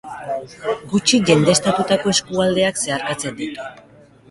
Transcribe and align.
Gutxi 0.93 1.19
jendeztatutako 1.27 2.15
eskualdeak 2.17 2.83
zeharkatzen 2.87 3.39
ditu. 3.45 3.71